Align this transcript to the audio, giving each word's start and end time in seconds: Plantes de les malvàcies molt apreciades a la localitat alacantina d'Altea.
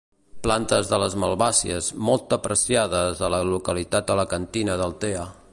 Plantes 0.45 0.87
de 0.93 0.97
les 1.03 1.17
malvàcies 1.23 1.91
molt 2.09 2.35
apreciades 2.39 3.23
a 3.29 3.33
la 3.37 3.45
localitat 3.53 4.15
alacantina 4.17 4.83
d'Altea. 4.85 5.33